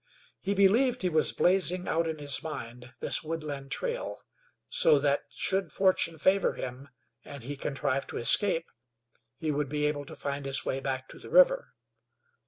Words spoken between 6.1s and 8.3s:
favor him and he contrive to